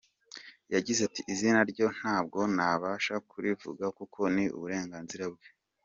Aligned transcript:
Yagize 0.73 1.01
ati: 1.07 1.21
“Izina 1.33 1.59
ryo 1.71 1.87
ntabwo 1.97 2.39
nabasha 2.55 3.15
kurivuga 3.29 3.85
kuko 3.97 4.19
ni 4.35 4.45
uburenganzira 4.57 5.25
bwe. 5.33 5.47